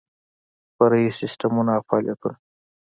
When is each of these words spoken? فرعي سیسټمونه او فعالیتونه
فرعي 0.77 1.07
سیسټمونه 1.19 1.71
او 1.77 1.81
فعالیتونه 1.87 2.37